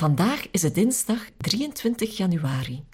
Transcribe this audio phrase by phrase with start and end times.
[0.00, 2.84] Vandaag is het dinsdag 23 januari.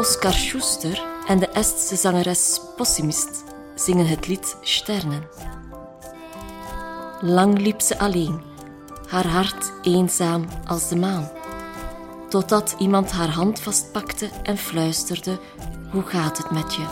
[0.00, 5.28] Oscar Schuster en de Estse zangeres Possimist zingen het lied Sternen.
[7.20, 8.42] Lang liep ze alleen,
[9.08, 11.30] haar hart eenzaam als de maan,
[12.28, 15.38] totdat iemand haar hand vastpakte en fluisterde:
[15.90, 16.86] Hoe gaat het met je?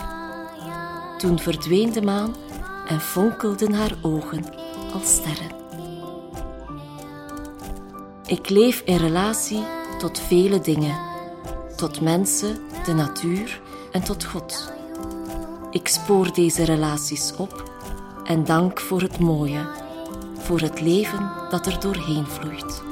[1.17, 2.35] Toen verdween de maan
[2.87, 4.45] en fonkelden haar ogen
[4.93, 5.55] als sterren.
[8.25, 9.63] Ik leef in relatie
[9.97, 11.09] tot vele dingen,
[11.79, 13.61] tot mensen de natuur
[13.91, 14.73] en tot God.
[15.71, 17.71] Ik spoor deze relaties op
[18.23, 19.67] en dank voor het mooie,
[20.37, 22.83] voor het leven dat er doorheen vloeit.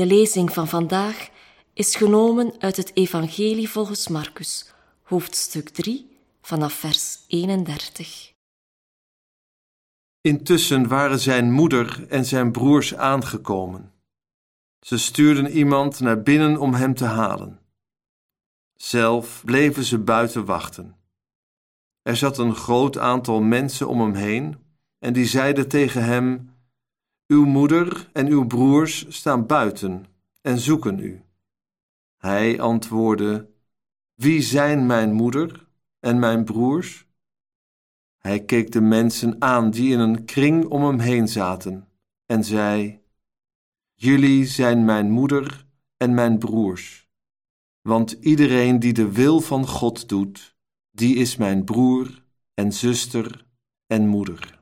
[0.00, 1.28] De lezing van vandaag
[1.72, 4.72] is genomen uit het Evangelie volgens Marcus,
[5.02, 8.32] hoofdstuk 3, vanaf vers 31.
[10.20, 13.92] Intussen waren zijn moeder en zijn broers aangekomen.
[14.80, 17.60] Ze stuurden iemand naar binnen om hem te halen.
[18.76, 20.96] Zelf bleven ze buiten wachten.
[22.02, 24.56] Er zat een groot aantal mensen om hem heen
[24.98, 26.54] en die zeiden tegen hem:
[27.30, 30.06] uw moeder en uw broers staan buiten
[30.40, 31.22] en zoeken u.
[32.16, 33.50] Hij antwoordde:
[34.14, 35.68] Wie zijn mijn moeder
[36.00, 37.06] en mijn broers?
[38.18, 41.88] Hij keek de mensen aan die in een kring om hem heen zaten
[42.26, 43.00] en zei:
[43.94, 45.66] Jullie zijn mijn moeder
[45.96, 47.08] en mijn broers.
[47.80, 50.56] Want iedereen die de wil van God doet,
[50.90, 52.24] die is mijn broer
[52.54, 53.46] en zuster
[53.86, 54.59] en moeder.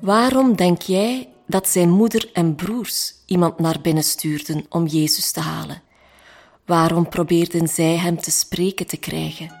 [0.00, 5.40] Waarom denk jij dat zijn moeder en broers iemand naar binnen stuurden om Jezus te
[5.40, 5.82] halen?
[6.66, 9.59] Waarom probeerden zij hem te spreken te krijgen?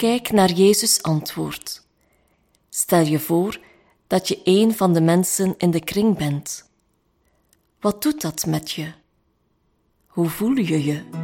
[0.00, 1.82] Kijk naar Jezus' antwoord.
[2.68, 3.60] Stel je voor
[4.06, 6.70] dat je een van de mensen in de kring bent.
[7.80, 8.92] Wat doet dat met je?
[10.06, 11.19] Hoe voel je je?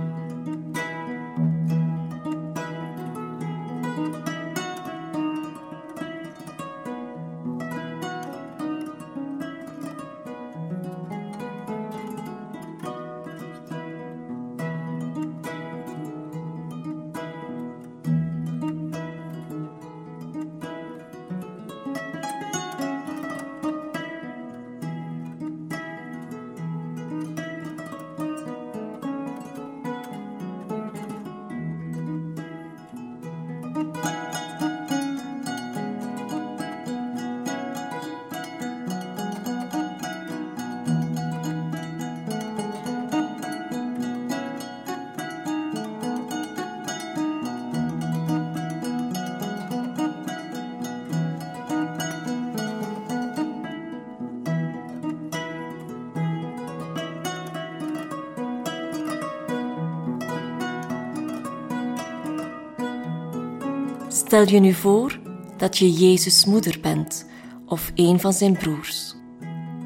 [64.16, 65.18] Stel je nu voor
[65.56, 67.26] dat je Jezus' moeder bent
[67.66, 69.14] of een van zijn broers.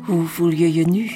[0.04, 1.10] Hoe voel je je nu?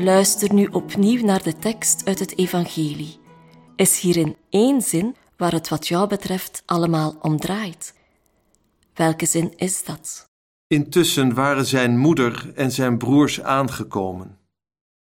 [0.00, 3.18] Luister nu opnieuw naar de tekst uit het Evangelie.
[3.76, 7.94] Is hierin één zin waar het wat jou betreft allemaal om draait?
[8.94, 10.30] Welke zin is dat?
[10.66, 14.38] Intussen waren zijn moeder en zijn broers aangekomen.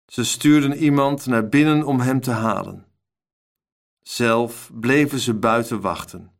[0.07, 2.87] Ze stuurden iemand naar binnen om hem te halen.
[4.03, 6.33] Zelf bleven ze buiten wachten.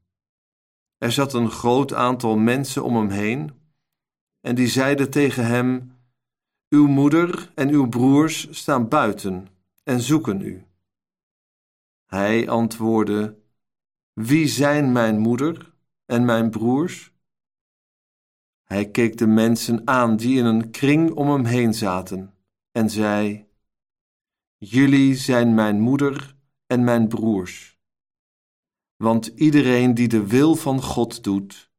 [0.99, 3.53] Er zat een groot aantal mensen om hem heen,
[4.41, 5.99] en die zeiden tegen hem:
[6.73, 9.49] Uw moeder en uw broers staan buiten
[9.83, 10.65] en zoeken u.
[12.07, 13.39] Hij antwoordde:
[14.13, 15.75] Wie zijn mijn moeder
[16.07, 17.13] en mijn broers?
[18.63, 22.35] Hij keek de mensen aan die in een kring om hem heen zaten
[22.73, 23.49] en zei:
[24.57, 26.37] Jullie zijn mijn moeder
[26.67, 27.79] en mijn broers.
[28.97, 31.71] Want iedereen die de wil van God doet,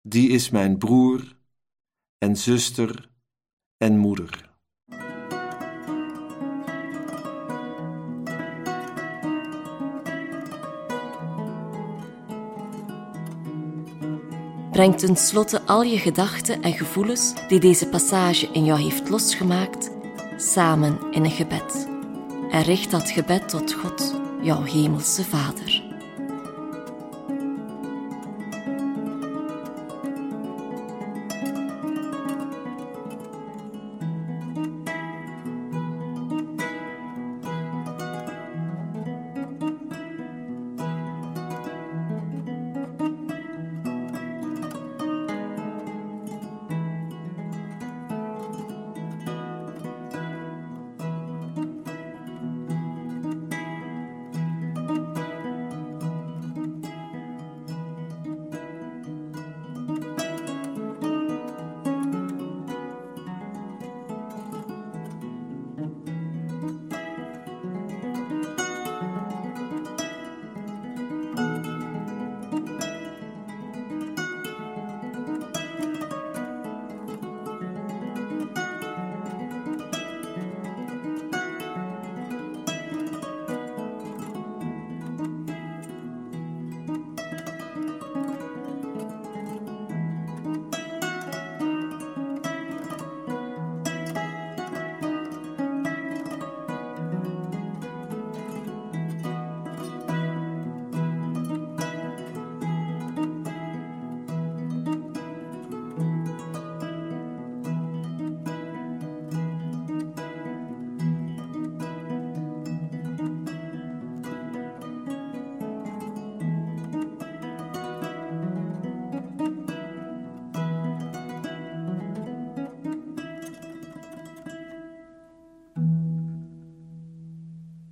[0.00, 1.36] die is mijn broer
[2.18, 3.14] en zuster
[3.78, 4.54] en moeder.
[14.70, 19.90] Breng tenslotte al je gedachten en gevoelens die deze passage in jou heeft losgemaakt,
[20.36, 21.88] samen in een gebed.
[22.50, 25.85] En richt dat gebed tot God, jouw hemelse Vader.